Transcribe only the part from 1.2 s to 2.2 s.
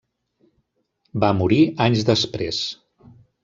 Va morir anys